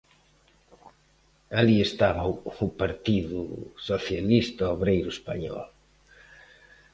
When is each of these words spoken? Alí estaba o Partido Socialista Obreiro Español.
Alí 1.59 1.77
estaba 1.87 2.23
o 2.65 2.67
Partido 2.81 3.39
Socialista 3.89 4.63
Obreiro 4.75 5.09
Español. 5.17 5.59